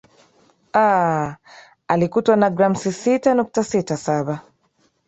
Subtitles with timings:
[0.73, 1.27] aa
[1.93, 4.35] alikutwa na grams sita nukta sita saba